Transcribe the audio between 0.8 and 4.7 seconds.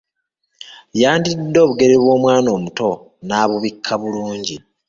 Yandiddidde obugere bw’omwana omuto n'abubikka bulungi.